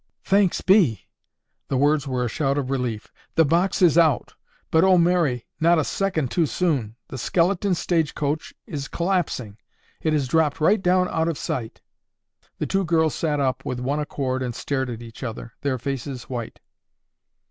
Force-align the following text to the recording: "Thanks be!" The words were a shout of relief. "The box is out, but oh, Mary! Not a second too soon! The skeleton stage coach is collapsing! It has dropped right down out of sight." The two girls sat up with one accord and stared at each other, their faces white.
"Thanks 0.23 0.61
be!" 0.61 1.01
The 1.67 1.77
words 1.77 2.07
were 2.07 2.25
a 2.25 2.27
shout 2.27 2.57
of 2.57 2.71
relief. 2.71 3.11
"The 3.35 3.45
box 3.45 3.83
is 3.83 3.99
out, 3.99 4.33
but 4.71 4.83
oh, 4.83 4.97
Mary! 4.97 5.45
Not 5.59 5.77
a 5.77 5.83
second 5.83 6.31
too 6.31 6.47
soon! 6.47 6.95
The 7.09 7.19
skeleton 7.19 7.75
stage 7.75 8.15
coach 8.15 8.51
is 8.65 8.87
collapsing! 8.87 9.57
It 10.01 10.13
has 10.13 10.27
dropped 10.27 10.59
right 10.59 10.81
down 10.81 11.07
out 11.09 11.27
of 11.27 11.37
sight." 11.37 11.81
The 12.57 12.65
two 12.65 12.83
girls 12.83 13.13
sat 13.13 13.39
up 13.39 13.63
with 13.63 13.79
one 13.79 13.99
accord 13.99 14.41
and 14.41 14.55
stared 14.55 14.89
at 14.89 15.03
each 15.03 15.21
other, 15.21 15.53
their 15.61 15.77
faces 15.77 16.23
white. 16.23 16.61